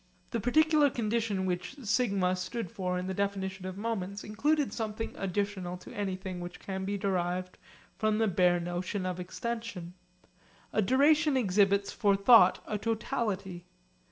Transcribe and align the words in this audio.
The 0.31 0.39
particular 0.39 0.89
condition 0.89 1.45
which 1.45 1.75
'σ' 1.77 2.39
stood 2.39 2.71
for 2.71 2.97
in 2.97 3.05
the 3.05 3.13
definition 3.13 3.67
of 3.67 3.77
moments 3.77 4.23
included 4.23 4.73
something 4.73 5.13
additional 5.15 5.77
to 5.77 5.93
anything 5.93 6.39
which 6.39 6.59
can 6.59 6.85
be 6.85 6.97
derived 6.97 7.59
from 7.99 8.17
the 8.17 8.27
bare 8.27 8.59
notion 8.59 9.05
of 9.05 9.19
extension. 9.19 9.93
A 10.73 10.81
duration 10.81 11.37
exhibits 11.37 11.91
for 11.93 12.15
thought 12.15 12.63
a 12.65 12.79
totality. 12.79 13.67